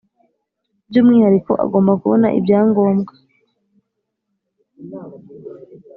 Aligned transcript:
by 0.89 0.95
umwihariko 1.01 1.51
agomba 1.63 1.91
kubona 2.01 2.27
ibyangombwa 2.39 3.13